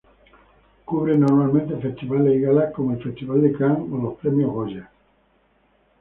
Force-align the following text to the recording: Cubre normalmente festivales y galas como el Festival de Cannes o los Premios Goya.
Cubre 0.83 1.15
normalmente 1.15 1.75
festivales 1.77 2.35
y 2.35 2.41
galas 2.41 2.73
como 2.73 2.93
el 2.93 3.03
Festival 3.03 3.43
de 3.43 3.51
Cannes 3.55 3.81
o 3.93 3.97
los 3.97 4.13
Premios 4.17 4.49
Goya. 4.51 4.89